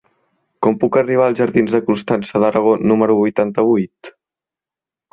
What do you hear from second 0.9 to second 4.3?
arribar als jardins de Constança d'Aragó número vuitanta-vuit?